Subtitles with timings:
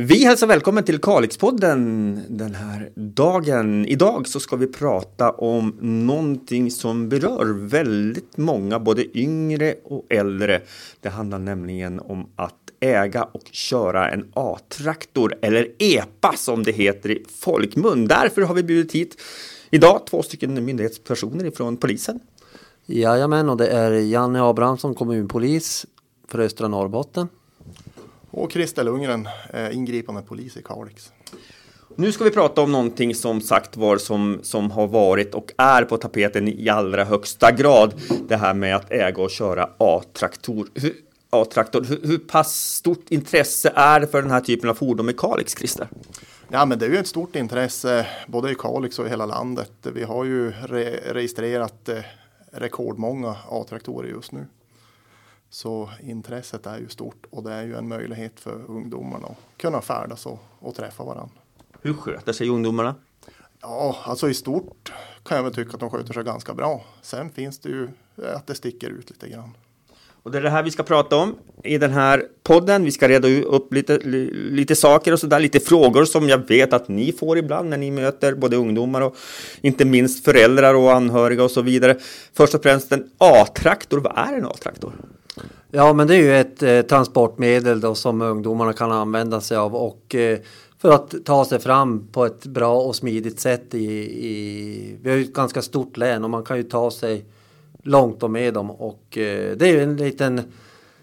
[0.00, 3.86] Vi hälsar välkommen till Kalixpodden den här dagen.
[3.86, 10.60] Idag så ska vi prata om någonting som berör väldigt många, både yngre och äldre.
[11.00, 17.10] Det handlar nämligen om att äga och köra en A-traktor eller EPA som det heter
[17.10, 18.06] i folkmun.
[18.06, 19.20] Därför har vi bjudit hit
[19.70, 22.20] idag två stycken myndighetspersoner ifrån polisen.
[22.86, 25.86] Jajamän, och det är Janne Abrahamsson, kommunpolis
[26.28, 27.28] för östra Norrbotten.
[28.30, 31.12] Och Christer Lundgren, eh, ingripande polis i Kalix.
[31.96, 35.84] Nu ska vi prata om någonting som sagt var som, som har varit och är
[35.84, 37.94] på tapeten i allra högsta grad.
[38.28, 40.68] Det här med att äga och köra A-traktor.
[41.30, 41.84] A-traktor.
[41.84, 45.56] Hur, hur pass stort intresse är det för den här typen av fordon i Kalix,
[45.58, 45.88] Christer?
[46.48, 49.72] Ja, men det är ju ett stort intresse både i Kalix och i hela landet.
[49.82, 51.98] Vi har ju re registrerat eh,
[52.52, 54.46] rekordmånga A-traktorer just nu.
[55.50, 59.80] Så intresset är ju stort och det är ju en möjlighet för ungdomarna att kunna
[59.80, 61.34] färdas och, och träffa varandra.
[61.82, 62.94] Hur sköter sig ungdomarna?
[63.60, 64.92] Ja, alltså i stort
[65.24, 66.84] kan jag väl tycka att de sköter sig ganska bra.
[67.02, 67.88] Sen finns det ju
[68.34, 69.56] att det sticker ut lite grann.
[70.22, 71.34] Och det är det här vi ska prata om
[71.64, 72.84] i den här podden.
[72.84, 76.88] Vi ska reda upp lite, lite saker och sådär, lite frågor som jag vet att
[76.88, 79.16] ni får ibland när ni möter både ungdomar och
[79.60, 81.96] inte minst föräldrar och anhöriga och så vidare.
[82.32, 83.98] Först och främst en A-traktor.
[83.98, 84.92] Vad är en A-traktor?
[85.70, 89.76] Ja, men det är ju ett eh, transportmedel då som ungdomarna kan använda sig av
[89.76, 90.38] och eh,
[90.78, 93.86] för att ta sig fram på ett bra och smidigt sätt i,
[94.26, 97.24] i vi har ju ett ganska stort län och man kan ju ta sig
[97.82, 100.42] långt och med dem och eh, det är ju en liten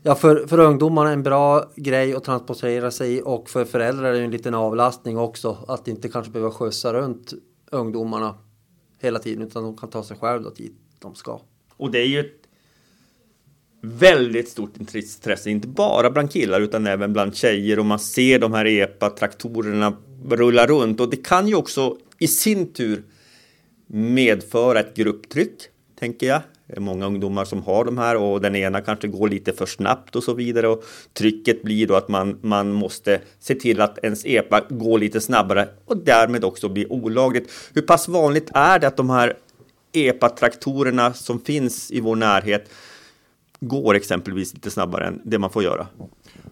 [0.07, 4.13] Ja, för, för ungdomarna en bra grej att transportera sig i och för föräldrar är
[4.13, 7.33] det en liten avlastning också att inte kanske behöva skjutsa runt
[7.71, 8.35] ungdomarna
[8.99, 11.39] hela tiden utan de kan ta sig själva dit de ska.
[11.77, 12.47] Och det är ju ett
[13.85, 18.53] väldigt stort intresse, inte bara bland killar utan även bland tjejer och man ser de
[18.53, 19.93] här EPA-traktorerna
[20.29, 23.03] rulla runt och det kan ju också i sin tur
[23.87, 25.55] medföra ett grupptryck,
[25.99, 26.41] tänker jag.
[26.67, 29.65] Det är många ungdomar som har de här och den ena kanske går lite för
[29.65, 33.97] snabbt och så vidare och trycket blir då att man, man måste se till att
[34.03, 37.51] ens EPA går lite snabbare och därmed också blir olagligt.
[37.73, 39.37] Hur pass vanligt är det att de här
[39.93, 42.69] EPA-traktorerna som finns i vår närhet
[43.59, 45.87] går exempelvis lite snabbare än det man får göra?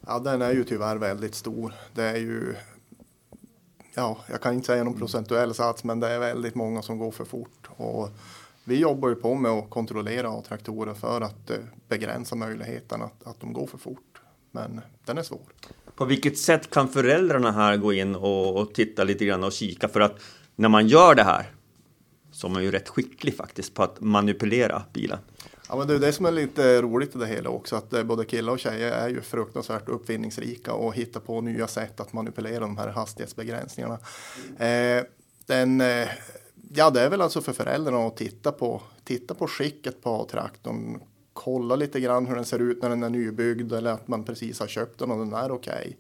[0.08, 1.74] Ja, den är ju tyvärr väldigt stor.
[1.94, 2.56] Det är ju,
[3.94, 7.12] ja, jag kan inte säga någon procentuell sats, men det är väldigt många som går
[7.12, 7.70] för fort.
[7.78, 8.10] Och
[8.64, 13.40] vi jobbar ju på med att kontrollera A-traktorer för att eh, begränsa möjligheten att, att
[13.40, 14.22] de går för fort.
[14.52, 15.42] Men den är svår.
[15.96, 19.88] På vilket sätt kan föräldrarna här gå in och, och titta lite grann och kika?
[19.88, 20.20] För att
[20.56, 21.52] när man gör det här
[22.32, 25.20] så är man ju rätt skicklig faktiskt på att manipulera bilen.
[25.70, 28.04] Ja, men det är det som är lite roligt i det hela också, att eh,
[28.04, 32.60] både killar och tjejer är ju fruktansvärt uppfinningsrika och hittar på nya sätt att manipulera
[32.60, 34.00] de här hastighetsbegränsningarna.
[34.58, 35.04] Eh,
[35.46, 36.08] den, eh,
[36.74, 41.00] ja, det är väl alltså för föräldrarna att titta på, titta på skicket på traktorn,
[41.34, 44.60] kolla lite grann hur den ser ut när den är nybyggd eller att man precis
[44.60, 45.74] har köpt den och den är okej.
[45.74, 45.94] Okay.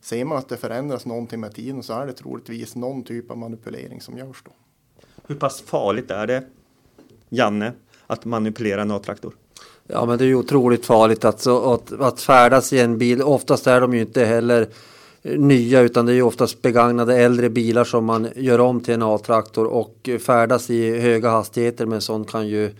[0.00, 3.38] Ser man att det förändras någonting med tiden så är det troligtvis någon typ av
[3.38, 4.50] manipulering som görs då.
[5.26, 6.44] Hur pass farligt är det,
[7.28, 7.72] Janne,
[8.08, 9.32] att manipulera en A-traktor?
[9.86, 13.22] Ja, men det är ju otroligt farligt att, att, att färdas i en bil.
[13.22, 14.68] Oftast är de ju inte heller
[15.22, 19.02] nya utan det är ju oftast begagnade äldre bilar som man gör om till en
[19.02, 22.70] A-traktor och färdas i höga hastigheter med sånt kan ju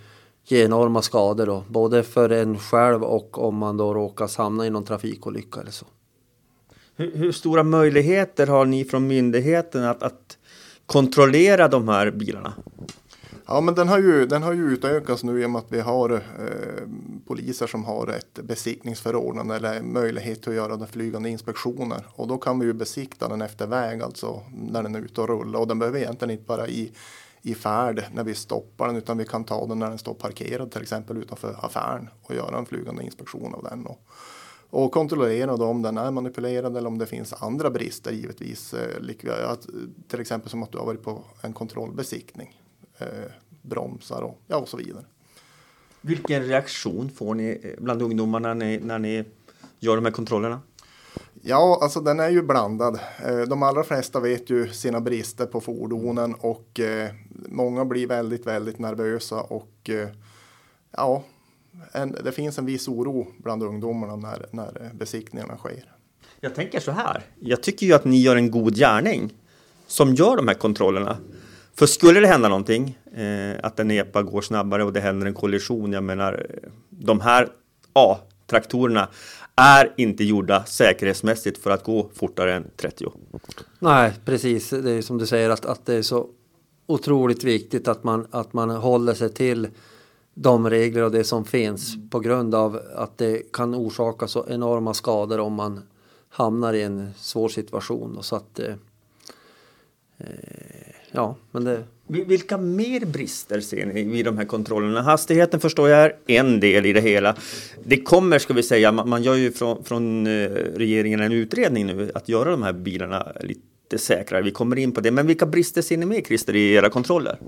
[0.45, 4.69] ge enorma skador då, både för en själv och om man då råkar hamna i
[4.69, 5.85] någon trafikolycka eller så.
[6.95, 10.37] Hur, hur stora möjligheter har ni från myndigheten att, att
[10.85, 12.53] kontrollera de här bilarna?
[13.51, 15.79] Ja, men den har ju, den har ju utökats nu i och med att vi
[15.79, 16.87] har eh,
[17.27, 22.05] poliser som har ett besiktningsförordnande eller möjlighet att göra flygande inspektioner.
[22.09, 25.29] Och då kan vi ju besikta den efter väg, alltså när den är ute och
[25.29, 25.59] rullar.
[25.59, 26.91] Och den behöver egentligen inte vara i,
[27.41, 30.71] i färd när vi stoppar den, utan vi kan ta den när den står parkerad,
[30.71, 33.85] till exempel utanför affären och göra en flygande inspektion av den.
[33.85, 34.01] Och,
[34.69, 38.73] och kontrollera då om den är manipulerad eller om det finns andra brister givetvis.
[38.73, 39.55] Eh,
[40.07, 42.58] till exempel som att du har varit på en kontrollbesiktning
[42.99, 43.31] eh,
[43.61, 45.05] bromsar och, ja, och så vidare.
[46.01, 49.23] Vilken reaktion får ni eh, bland ungdomarna när ni, när ni
[49.79, 50.61] gör de här kontrollerna?
[51.41, 52.99] Ja, alltså den är ju blandad.
[53.25, 57.09] Eh, de allra flesta vet ju sina brister på fordonen och eh,
[57.49, 59.89] många blir väldigt, väldigt nervösa och
[60.91, 61.23] ja,
[61.91, 65.95] en, det finns en viss oro bland ungdomarna när, när besiktningarna sker.
[66.39, 67.25] Jag tänker så här.
[67.39, 69.33] Jag tycker ju att ni gör en god gärning
[69.87, 71.17] som gör de här kontrollerna.
[71.79, 75.33] För skulle det hända någonting, eh, att en EPA går snabbare och det händer en
[75.33, 77.49] kollision, jag menar eh, de här
[77.93, 79.07] A-traktorerna
[79.55, 83.05] är inte gjorda säkerhetsmässigt för att gå fortare än 30.
[83.79, 84.69] Nej, precis.
[84.69, 86.29] Det är som du säger att, att det är så
[86.85, 89.67] otroligt viktigt att man, att man håller sig till
[90.33, 94.93] de regler och det som finns på grund av att det kan orsaka så enorma
[94.93, 95.81] skador om man
[96.29, 98.17] hamnar i en svår situation.
[98.17, 98.73] Och så att, eh,
[100.17, 101.83] eh ja, men det...
[102.11, 105.01] Vilka mer brister ser ni vid de här kontrollerna?
[105.01, 107.35] Hastigheten förstår jag är en del i det hela.
[107.83, 112.11] Det kommer, ska vi säga, man, gör ju från, från eh, regeringen en utredning nu
[112.15, 114.41] att göra de här bilarna lite säkrare.
[114.41, 115.11] Vi kommer in på det.
[115.11, 117.39] Men vilka brister ser ni med Christer i era kontroller?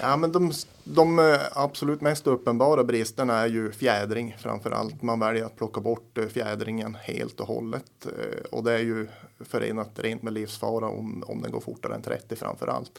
[0.00, 0.52] Ja, men de,
[0.84, 5.02] de eh, absolut mest uppenbara bristerna är ju fjädring framför allt.
[5.02, 8.06] Man väljer att plocka bort eh, fjädringen helt och hållet
[8.50, 9.06] och det är ju
[9.40, 12.98] förenat rent med livsfara om, om den går fortare än 30 framför allt.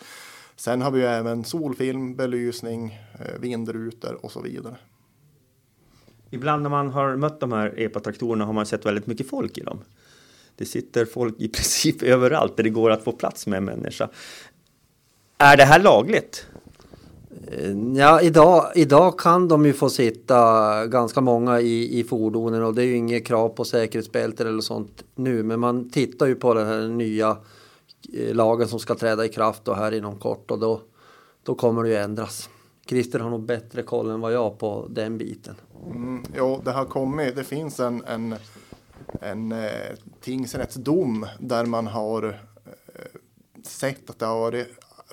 [0.55, 4.75] Sen har vi ju även solfilm, belysning, eh, vindrutor och så vidare.
[6.29, 9.61] Ibland när man har mött de här epatraktorerna har man sett väldigt mycket folk i
[9.61, 9.79] dem.
[10.55, 14.09] Det sitter folk i princip överallt där det går att få plats med en människa.
[15.37, 16.47] Är det här lagligt?
[17.95, 22.83] Ja, idag, idag kan de ju få sitta ganska många i, i fordonen och det
[22.83, 25.43] är ju inget krav på säkerhetsbälten eller sånt nu.
[25.43, 27.37] Men man tittar ju på den här nya
[28.13, 30.81] eh, lagen som ska träda i kraft då här inom kort och då,
[31.43, 32.49] då kommer det ju ändras.
[32.87, 35.55] Christer har nog bättre koll än vad jag på den biten.
[35.91, 37.35] Mm, jo, det har kommit.
[37.35, 38.35] Det finns en, en
[39.21, 43.19] en eh, tingsrättsdom där man har eh,
[43.63, 44.67] sett att det har varit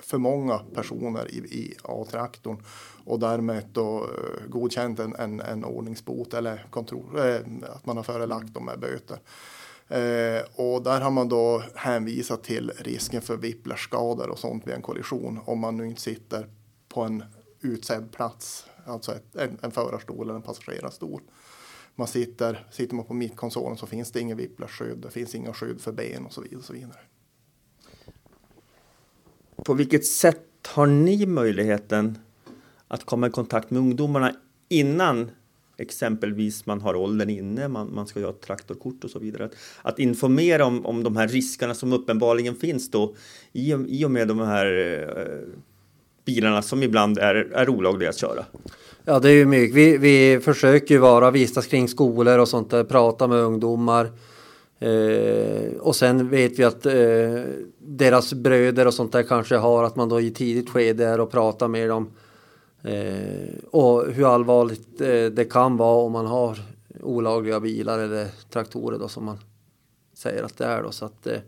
[0.07, 2.63] för många personer i, i A-traktorn
[3.05, 8.03] och därmed då eh, godkänt en, en, en ordningsbot eller kontroll, eh, att man har
[8.03, 9.19] förelagt dem med böter.
[9.87, 14.81] Eh, och där har man då hänvisat till risken för whiplashskador och sånt vid en
[14.81, 16.47] kollision om man nu inte sitter
[16.89, 17.23] på en
[17.61, 21.21] utsedd plats, alltså ett, en, en förarstol eller en passagerarstol
[21.97, 25.81] man sitter, sitter man på mittkonsolen så finns det inget whiplashskydd, det finns inga skydd
[25.81, 26.57] för ben och så vidare.
[26.57, 26.99] Och så vidare.
[29.67, 32.17] På vilket sätt har ni möjligheten
[32.87, 34.31] att komma i kontakt med ungdomarna
[34.69, 35.31] innan
[35.77, 39.45] exempelvis man har åldern inne, man, man ska ha ett traktorkort och så vidare.
[39.45, 43.15] Att, att informera om, om de här riskerna som uppenbarligen finns då
[43.53, 44.65] i, i och med de här
[45.17, 45.55] eh,
[46.25, 48.45] bilarna som ibland är, är olagliga att köra.
[49.05, 49.75] Ja, det är ju mycket.
[49.75, 54.11] Vi, vi försöker ju vara, vistas kring skolor och sånt där, prata med ungdomar.
[54.79, 57.43] Eh, och sen vet vi att eh,
[57.79, 61.31] deras bröder och sånt där kanske har att man då i tidigt skede är och
[61.31, 62.09] pratar med dem.
[62.83, 66.59] Eh, och hur allvarligt eh, det kan vara om man har
[67.01, 69.37] olagliga bilar eller traktorer då som man
[70.13, 70.91] säger att det är då.
[70.91, 71.39] Så att, eh,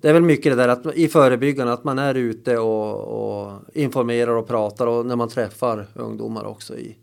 [0.00, 3.52] det är väl mycket det där att i förebyggande att man är ute och, och,
[3.74, 6.96] informerar och pratar och när man träffar ungdomar också i,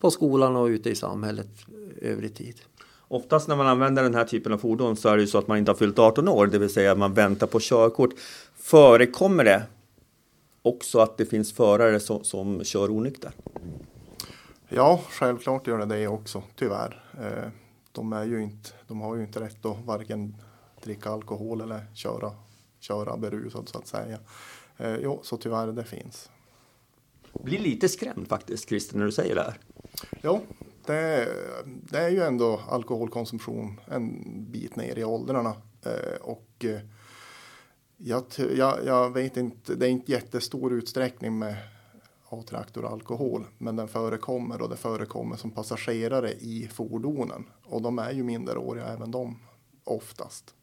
[0.00, 1.48] på skolan och ute i samhället
[2.02, 2.56] övrig tid.
[3.08, 5.48] Oftast när man använder den här typen av fordon så är det ju så att
[5.48, 8.10] man inte har fyllt 18 år, det vill säga man väntar på körkort.
[8.56, 9.62] Förekommer det
[10.62, 13.32] också att det finns förare som, som kör onykter?
[14.68, 17.04] Ja, självklart gör det det också, tyvärr.
[17.20, 17.50] Eh,
[17.92, 20.36] de, är ju inte, de har ju inte rätt att varken
[20.82, 22.32] dricka alkohol eller köra,
[22.80, 24.18] köra berusad så att säga.
[24.76, 26.30] Eh, jo, så tyvärr det finns.
[27.32, 29.58] Blir lite skrämd faktiskt, Christer, när du säger det här.
[30.22, 30.40] Jo,
[30.86, 31.28] det,
[31.64, 35.54] det är ju ändå alkoholkonsumtion en bit ner i åldrarna.
[35.84, 36.80] Eh, och eh,
[37.96, 38.24] jag,
[38.56, 41.56] jag, jag, vet inte, det är inte jättestor utsträckning med
[42.28, 47.44] A-traktor och alkohol, men den förekommer och det förekommer som passagerare i fordonen.
[47.64, 49.38] Och de är ju minderåriga även de,
[49.84, 50.55] oftast.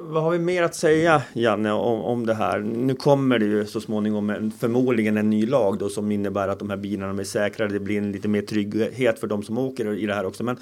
[0.00, 2.58] Vad har vi mer att säga, Janne, om, om det här?
[2.58, 6.58] Nu kommer det ju så småningom en, förmodligen en ny lag då, som innebär att
[6.58, 7.68] de här bilarna är säkrare.
[7.68, 10.44] Det blir en lite mer trygghet för de som åker i det här också.
[10.44, 10.56] Men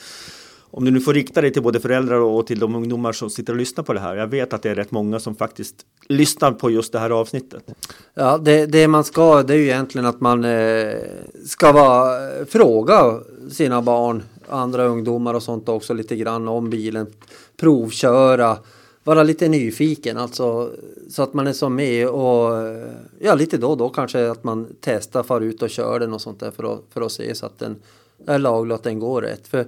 [0.73, 3.53] om du nu får rikta dig till både föräldrar och till de ungdomar som sitter
[3.53, 4.17] och lyssnar på det här.
[4.17, 5.77] Jag vet att det är rätt många som faktiskt
[6.09, 7.65] lyssnar på just det här avsnittet.
[8.15, 10.95] Ja, det, det man ska, det är ju egentligen att man eh,
[11.47, 13.21] ska vara, fråga
[13.51, 17.07] sina barn, andra ungdomar och sånt också lite grann om bilen,
[17.57, 18.59] provköra
[19.04, 20.73] vara lite nyfiken, alltså
[21.09, 22.52] så att man är som med och
[23.19, 26.21] ja, lite då och då kanske att man testar, far ut och kör den och
[26.21, 27.76] sånt där för att, för att se så att den
[28.26, 29.49] är laglig och att den går rätt.
[29.49, 29.66] För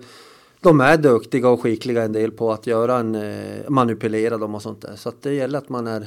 [0.61, 4.63] de är duktiga och skickliga en del på att göra en, eh, manipulera dem och
[4.63, 4.97] sånt där.
[4.97, 6.07] Så att det gäller att man är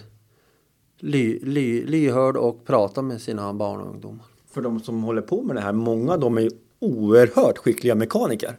[0.99, 4.25] ly, ly, lyhörd och pratar med sina barn och ungdomar.
[4.51, 8.57] För de som håller på med det här, många av dem är oerhört skickliga mekaniker.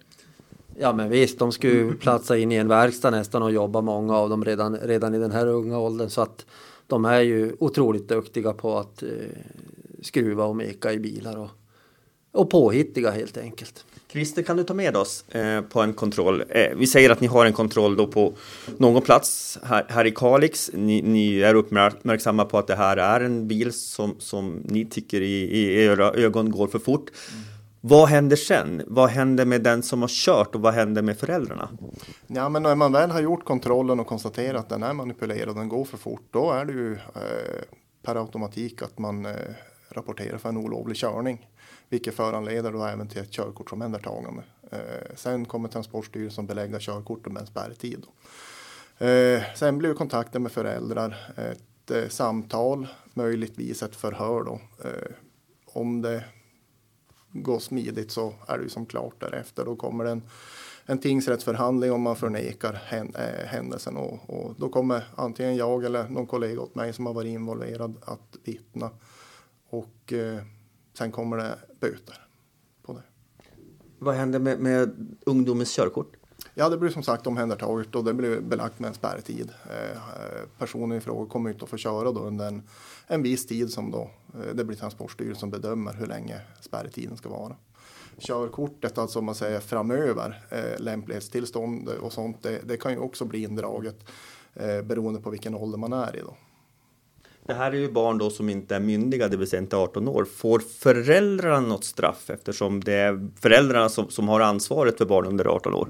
[0.79, 4.17] Ja men visst, de skulle ju platsa in i en verkstad nästan och jobba många
[4.17, 6.11] av dem redan, redan i den här unga åldern.
[6.11, 6.47] Så att
[6.87, 9.09] de är ju otroligt duktiga på att eh,
[10.03, 11.51] skruva och meka i bilar och,
[12.33, 13.85] och påhittiga helt enkelt.
[14.13, 16.45] Christer, kan du ta med oss eh, på en kontroll?
[16.49, 18.33] Eh, vi säger att ni har en kontroll då på
[18.77, 20.71] någon plats här, här i Kalix.
[20.75, 25.21] Ni, ni, är uppmärksamma på att det här är en bil som, som ni tycker
[25.21, 27.11] i, i era ögon går för fort.
[27.33, 27.56] Mm.
[27.89, 28.83] Vad händer sen?
[28.87, 31.69] Vad händer med den som har kört och vad händer med föräldrarna?
[32.27, 35.55] Ja, men när man väl har gjort kontrollen och konstaterat att den är manipulerad och
[35.55, 37.63] den går för fort, då är det ju eh,
[38.03, 39.33] per automatik att man eh,
[39.89, 41.49] rapporterar för en olovlig körning,
[41.89, 44.43] vilket föranleder då även till ett körkortsomhändertagande.
[44.71, 48.05] Eh, sen kommer Transportstyrelsen belägga körkortet med en spärrtid.
[48.99, 54.61] Eh, sen blir kontakten med föräldrar ett eh, samtal, möjligtvis ett förhör då.
[54.85, 55.11] Eh,
[55.67, 56.25] om det
[57.43, 59.65] gå smidigt så är det ju som klart därefter.
[59.65, 60.23] Då kommer det en,
[60.87, 66.27] en tingsrättsförhandling om man förnekar eh, händelsen och, och, då kommer antingen jag eller någon
[66.27, 68.91] kollega åt mig som har varit involverad att vittna
[69.71, 70.43] och eh,
[70.99, 72.27] sen kommer det böter
[72.83, 73.03] på det.
[73.99, 76.16] Vad händer med, med ungdomens körkort?
[76.59, 79.51] Ja, det blir som sagt omhändertaget och det blir belagt med en spärrtid.
[79.71, 82.63] Eh, eh, personen i fråga kommer inte att få köra då under en,
[83.07, 87.29] en viss tid som då eh, det blir Transportstyrelsen som bedömer hur länge spärrtiden ska
[87.29, 87.57] vara.
[88.19, 90.43] Körkortet, alltså om man säger framöver,
[90.79, 93.97] lämplighetstillstånd och sånt, det, det, kan ju också bli indraget
[94.85, 96.21] beroende på vilken ålder man är i.
[96.21, 96.37] Då.
[97.47, 100.09] Det här är ju barn då som inte är myndiga, det vill säga inte 18
[100.09, 100.25] år.
[100.25, 105.45] Får föräldrarna något straff eftersom det är föräldrarna som, som har ansvaret för barn under
[105.45, 105.89] 18 år?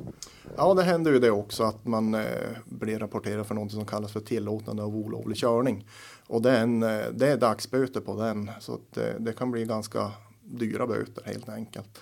[0.59, 4.13] Ja, det händer ju det också att man eh, blir rapporterad för något som kallas
[4.13, 5.89] för tillåtande av olovlig körning.
[6.27, 9.51] Och det är, en, eh, det är dagsböter på den, så att, eh, det kan
[9.51, 10.11] bli ganska
[10.43, 11.99] dyra böter helt enkelt.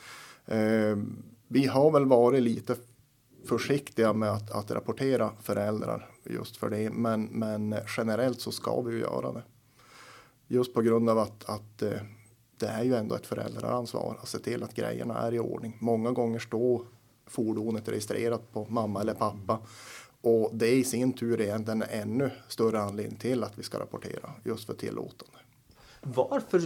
[0.47, 0.97] Eh,
[1.49, 2.77] vi har väl varit lite
[3.45, 8.95] försiktiga med att, att, rapportera föräldrar just för det, men, men generellt så ska vi
[8.95, 9.43] ju göra det.
[10.47, 12.01] Just på grund av att, att eh,
[12.59, 15.77] det är ju ändå ett föräldraansvar att se till att grejerna är i ordning.
[15.81, 16.87] Många gånger står
[17.27, 19.59] fordonet registrerat på mamma eller pappa.
[20.21, 23.79] Och det i sin tur är egentligen en ännu större anledning till att vi ska
[23.79, 25.39] rapportera just för tillåtande.
[26.01, 26.63] Varför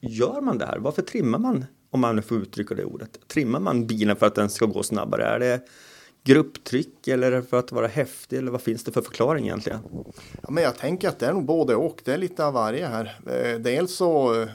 [0.00, 0.78] gör man det här?
[0.78, 4.50] Varför trimmar man, om man får uttrycka det ordet, trimmar man bilen för att den
[4.50, 5.24] ska gå snabbare?
[5.24, 5.60] Är det
[6.24, 9.80] grupptryck eller för att vara häftig eller vad finns det för förklaring egentligen?
[10.42, 12.00] Ja, men jag tänker att det är nog både och.
[12.04, 13.18] Det är lite av varje här.
[13.26, 14.48] Eh, dels så eh,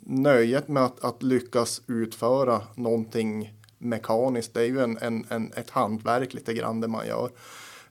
[0.00, 3.52] nöjet med att, att lyckas utföra någonting
[3.82, 4.54] mekaniskt.
[4.54, 7.30] Det är ju en, en, en, ett hantverk lite grann det man gör.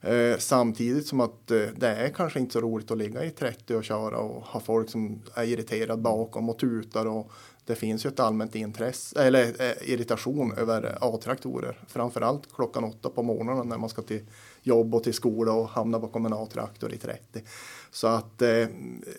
[0.00, 3.74] Eh, samtidigt som att eh, det är kanske inte så roligt att ligga i 30
[3.74, 7.32] och köra och ha folk som är irriterade bakom och tutar och
[7.66, 11.78] det finns ju ett allmänt intresse eller eh, irritation över A-traktorer.
[11.86, 14.22] Framförallt klockan åtta på morgonen när man ska till
[14.62, 17.42] jobb och till skola och hamna bakom en A-traktor i 30.
[17.90, 18.66] Så att eh,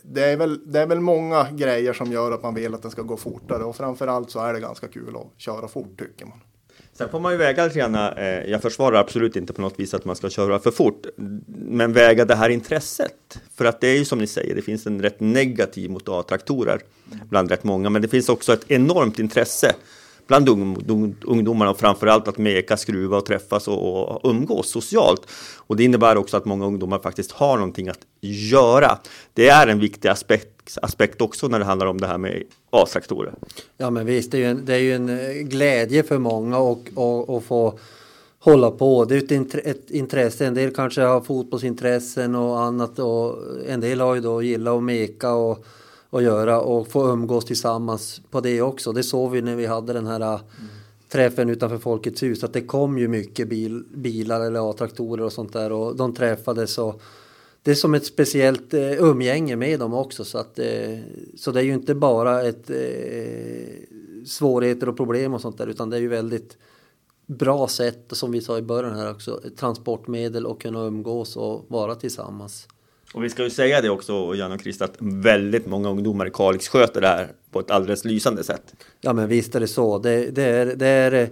[0.03, 2.92] det, är väl, det är väl många grejer som gör att man vill att den
[2.92, 6.39] ska gå fortare och framförallt så är det ganska kul att köra fort tycker man.
[6.97, 9.93] Sen får man ju väga lite grann, eh, jag försvarar absolut inte på något vis
[9.93, 11.05] att man ska köra för fort,
[11.47, 13.39] men väga det här intresset.
[13.55, 16.79] För att det är ju som ni säger, det finns en rätt negativ mot A-traktorer
[17.29, 19.75] bland rätt många, men det finns också ett enormt intresse
[20.27, 20.50] bland
[21.25, 25.22] ungdomarna och framförallt att meka, skruva och träffas och, och umgås socialt.
[25.58, 28.98] Och det innebär också att många ungdomar faktiskt har någonting att göra.
[29.34, 33.34] Det är en viktig aspekt, aspekt också när det handlar om det här med A-traktorer.
[33.77, 36.58] Ja men visst, det är ju en, det är ju en eh, glädje för många
[36.58, 37.80] att få
[38.39, 39.06] hålla på.
[39.06, 40.46] Det är ett, ett intresse.
[40.46, 43.38] En del kanske har fotbollsintressen och annat och
[43.68, 45.65] en del har ju då gillat att meka och
[46.13, 48.91] att göra och få umgås tillsammans på det också.
[48.91, 50.41] Det såg vi när vi hade den här mm.
[51.10, 55.53] träffen utanför Folkets hus att det kom ju mycket bil, bilar eller A-traktorer och sånt
[55.53, 57.01] där och de träffades och
[57.63, 61.00] det är som ett speciellt eh, umgänge med dem också så att eh,
[61.38, 63.67] så det är ju inte bara ett eh,
[64.25, 66.58] svårigheter och problem och sånt där utan det är ju väldigt
[67.25, 71.96] bra sätt som vi sa i början här också transportmedel och kunna umgås och vara
[71.96, 72.67] tillsammans.
[73.13, 76.32] Och vi ska ju säga det också, Jan och Christer, att väldigt många ungdomar i
[76.32, 78.75] Kalix sköter det här på ett alldeles lysande sätt.
[79.01, 80.00] Ja, men visst är det så.
[80.00, 81.29] Det, det är, det är,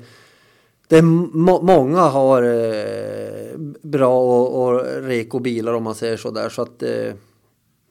[0.88, 6.32] det är må, många har eh, bra och, och reko bilar om man säger så
[6.32, 6.50] där.
[6.50, 7.14] Så att, eh,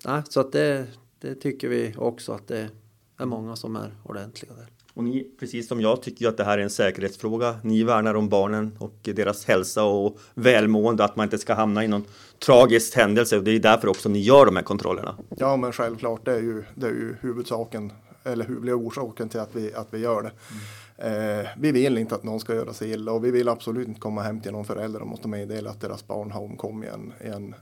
[0.04, 0.86] nej, så att det,
[1.20, 2.68] det tycker vi också att det
[3.18, 4.68] är många som är ordentliga där.
[4.94, 7.56] Och ni, precis som jag, tycker ju att det här är en säkerhetsfråga.
[7.62, 11.88] Ni värnar om barnen och deras hälsa och välmående, att man inte ska hamna i
[11.88, 12.04] någon
[12.38, 13.36] tragisk händelse.
[13.36, 15.16] Och det är därför också ni gör de här kontrollerna.
[15.36, 17.92] Ja, men självklart, det är ju, det är ju huvudsaken,
[18.24, 20.30] eller huvudiga orsaken till att vi, att vi gör det.
[20.50, 21.40] Mm.
[21.40, 24.00] Eh, vi vill inte att någon ska göra sig illa och vi vill absolut inte
[24.00, 27.12] komma hem till någon förälder och måste meddela att deras barn har omkommit i en,
[27.24, 27.54] i en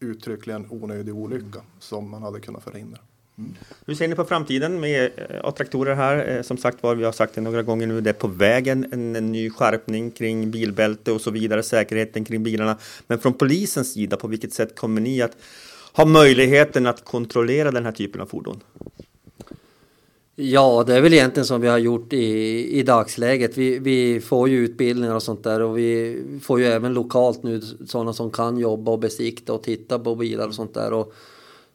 [0.00, 2.98] uttryckligen onödig olycka som man hade kunnat förhindra.
[3.38, 3.54] Mm.
[3.86, 6.36] Hur ser ni på framtiden med eh, A-traktorer här?
[6.36, 8.86] Eh, som sagt var, vi har sagt det några gånger nu, det är på vägen
[8.92, 12.78] en, en ny skärpning kring bilbälte och så vidare, säkerheten kring bilarna.
[13.06, 15.36] Men från polisens sida, på vilket sätt kommer ni att
[15.92, 18.60] ha möjligheten att kontrollera den här typen av fordon?
[20.34, 23.58] Ja, det är väl egentligen som vi har gjort i, i dagsläget.
[23.58, 27.60] Vi, vi får ju utbildningar och sånt där och vi får ju även lokalt nu
[27.86, 30.92] sådana som kan jobba och besikta och titta på bilar och sånt där.
[30.92, 31.14] Och,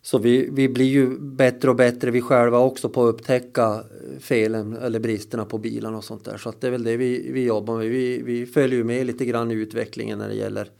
[0.07, 3.83] så vi, vi blir ju bättre och bättre vi själva också på att upptäcka
[4.19, 6.37] felen eller bristerna på bilarna och sånt där.
[6.37, 7.89] Så att det är väl det vi, vi jobbar med.
[7.89, 10.71] Vi, vi följer ju med lite grann i utvecklingen när det gäller,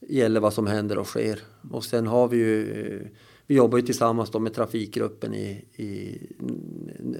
[0.00, 1.40] gäller vad som händer och sker.
[1.70, 3.08] Och sen har vi ju eh,
[3.46, 6.18] vi jobbar ju tillsammans då med trafikgruppen i, i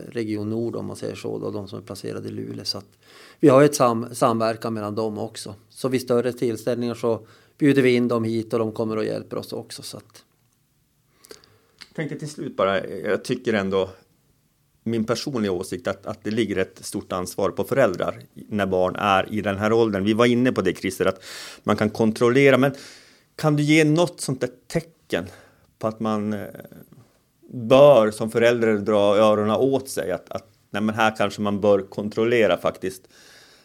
[0.08, 2.64] Region Nord om man säger så, då, de som är placerade i Luleå.
[2.64, 2.98] Så att
[3.40, 5.54] vi har ett sam, samverkan mellan dem också.
[5.68, 7.26] Så vid större tillställningar så
[7.58, 9.82] bjuder vi in dem hit och de kommer och hjälper oss också.
[9.82, 10.23] Så att
[11.96, 13.90] tänkte till slut bara, jag tycker ändå
[14.84, 19.34] min personliga åsikt att, att det ligger ett stort ansvar på föräldrar när barn är
[19.34, 20.04] i den här åldern.
[20.04, 21.24] Vi var inne på det Christer, att
[21.62, 22.74] man kan kontrollera, men
[23.36, 25.24] kan du ge något sånt där tecken
[25.78, 26.48] på att man eh,
[27.52, 31.80] bör som förälder dra öronen åt sig att, att nej men här kanske man bör
[31.80, 33.02] kontrollera faktiskt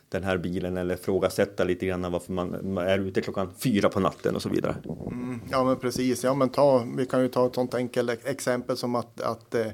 [0.09, 4.35] den här bilen eller frågasätta lite grann varför man är ute klockan fyra på natten
[4.35, 4.75] och så vidare.
[5.11, 8.77] Mm, ja men precis, ja men ta, vi kan ju ta ett sånt enkelt exempel
[8.77, 9.67] som att, att eh,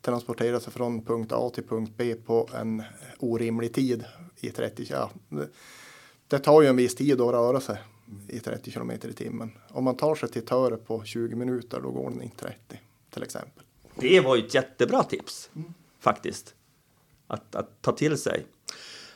[0.00, 2.82] transportera sig från punkt A till punkt B på en
[3.18, 4.04] orimlig tid
[4.40, 5.48] i 30 ja, det,
[6.28, 7.78] det tar ju en viss tid att röra sig
[8.28, 9.52] i 30 km i timmen.
[9.68, 12.80] Om man tar sig till Töre på 20 minuter då går den i 30
[13.10, 13.64] till exempel.
[13.94, 15.74] Det var ju ett jättebra tips mm.
[16.00, 16.54] faktiskt
[17.26, 18.46] att, att ta till sig.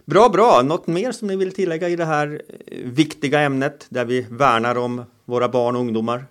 [0.06, 0.62] Bra, bra.
[0.62, 4.78] Något mer som ni vill tillägga i det här eh, viktiga ämnet där vi värnar
[4.78, 6.26] om våra barn och ungdomar?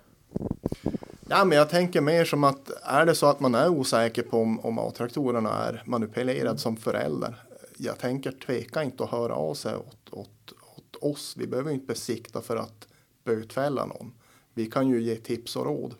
[1.28, 4.42] Ja, men jag tänker mer som att är det så att man är osäker på
[4.42, 7.42] om, om A-traktorerna är manipulerad som förälder.
[7.76, 11.34] Jag tänker tveka inte att höra av sig åt, åt, åt oss.
[11.38, 12.88] Vi behöver inte besikta för att
[13.24, 14.12] bötfälla någon.
[14.54, 15.94] Vi kan ju ge tips och råd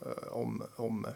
[0.00, 1.06] eh, om, om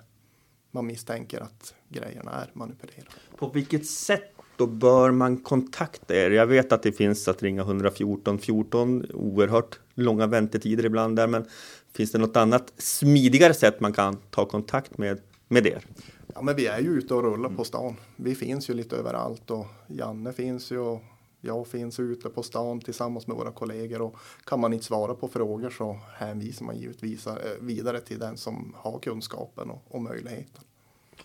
[0.71, 3.11] man misstänker att grejerna är manipulerade.
[3.37, 6.31] På vilket sätt då bör man kontakta er?
[6.31, 11.45] Jag vet att det finns att ringa 114 14, oerhört långa väntetider ibland där, men
[11.93, 15.85] finns det något annat smidigare sätt man kan ta kontakt med, med er?
[16.35, 17.97] Ja, men vi är ju ute och rullar på stan.
[18.17, 21.03] Vi finns ju lite överallt och Janne finns ju och
[21.41, 25.29] jag finns ute på stan tillsammans med våra kollegor och kan man inte svara på
[25.29, 30.65] frågor så hänvisar man givetvis eh, vidare till den som har kunskapen och, och möjligheten.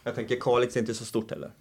[0.04, 1.52] Jag tänker Kalix är inte så stort heller.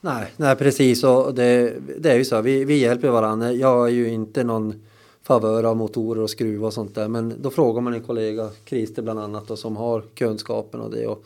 [0.00, 2.40] Nej, nej precis och det, det är ju så.
[2.40, 3.52] Vi, vi hjälper varandra.
[3.52, 4.82] Jag är ju inte någon
[5.22, 7.08] favör av motorer och skruvar och sånt där.
[7.08, 11.06] Men då frågar man en kollega, Christer bland annat, då, som har kunskapen och det.
[11.06, 11.24] Och,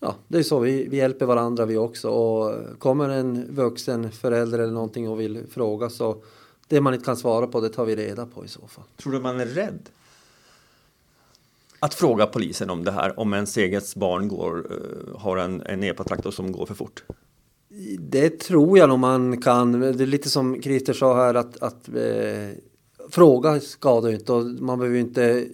[0.00, 0.58] ja, det är så.
[0.58, 2.08] Vi, vi hjälper varandra vi också.
[2.08, 6.16] Och kommer en vuxen förälder eller någonting och vill fråga så
[6.68, 8.84] det man inte kan svara på det tar vi reda på i så fall.
[8.96, 9.88] Tror du man är rädd?
[11.78, 15.82] Att fråga polisen om det här om ens eget barn går, eh, har en, en
[15.82, 17.04] epatraktor som går för fort?
[17.98, 19.80] Det tror jag nog man kan.
[19.80, 22.48] Det är lite som Christer sa här att, att eh,
[23.08, 25.44] fråga skadar ju inte och man behöver ju inte eh,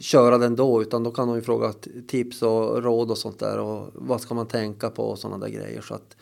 [0.00, 1.72] köra den då utan då kan de ju fråga
[2.08, 5.52] tips och råd och sånt där och vad ska man tänka på och sådana där
[5.52, 5.80] grejer.
[5.80, 6.16] Så att,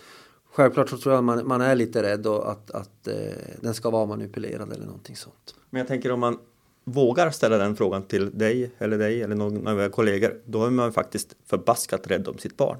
[0.52, 3.14] självklart så tror jag man, man är lite rädd och att, att eh,
[3.61, 5.54] den ska vara manipulerad eller någonting sånt.
[5.70, 6.38] Men jag tänker om man
[6.85, 10.70] vågar ställa den frågan till dig eller dig eller någon av era kollegor, då är
[10.70, 12.78] man faktiskt förbaskat rädd om sitt barn.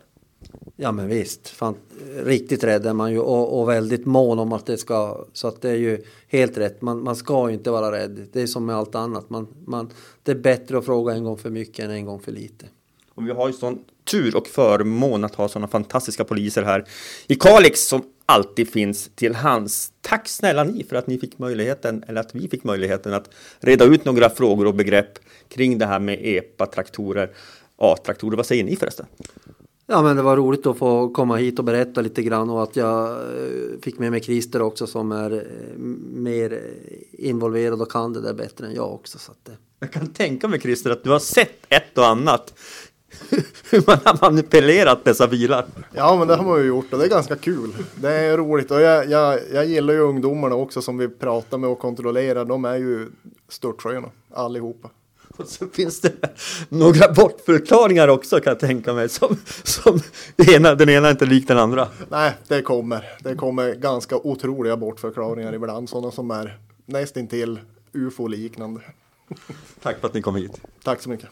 [0.77, 1.75] Ja men visst, fan,
[2.17, 5.63] riktigt rädd är man ju och, och, väldigt mån om att det ska, så att
[5.63, 6.83] det är ju helt rätt.
[6.83, 8.27] Man, man ska ju inte vara rädd.
[8.33, 9.31] Det är som med allt annat.
[9.31, 9.91] Man, man,
[10.23, 12.67] det är bättre att fråga en gång för mycket än en gång för lite.
[13.15, 16.85] Och vi har ju sån tur och förmån att ha sådana fantastiska poliser här
[17.27, 19.93] i Kalix som alltid finns till hands.
[20.01, 23.85] Tack snälla ni för att ni fick möjligheten, eller att vi fick möjligheten att reda
[23.85, 27.31] ut några frågor och begrepp kring det här med EPA-traktorer,
[27.77, 28.37] A-traktorer.
[28.37, 29.07] Vad säger ni förresten?
[29.91, 32.77] Ja men det var roligt att få komma hit och berätta lite grann och att
[32.77, 35.79] jag eh, fick med mig Christer också som är eh,
[36.13, 36.61] mer
[37.13, 39.19] involverad och kan det där bättre än jag också.
[39.19, 42.55] Så att, jag kan tänka mig Christer att du har sett ett och annat
[43.71, 45.67] hur man har manipulerat dessa bilar.
[45.95, 47.71] Ja, men det har man ju gjort och det är ganska kul.
[47.95, 51.71] Det är roligt och jag, jag, jag gillar ju ungdomarna också som vi pratar med
[51.71, 52.45] och kontrollerar.
[52.45, 53.07] De är ju
[53.49, 54.91] störtsköna allihopa.
[55.39, 56.13] Och så finns det
[56.69, 59.09] några bortförklaringar också kan jag tänka mig.
[59.09, 60.01] Som, som
[60.37, 61.89] det ena, den ena är inte lik den andra.
[62.09, 63.05] Nej, det kommer.
[63.21, 65.89] Det kommer ganska otroliga bortförklaringar ibland.
[65.89, 67.61] Sådana som är nästintill
[67.93, 68.81] ufo-liknande.
[69.83, 70.61] Tack för att ni kom hit.
[70.85, 71.29] Tack så mycket.